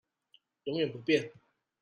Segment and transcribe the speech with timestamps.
[0.63, 1.31] 永遠不變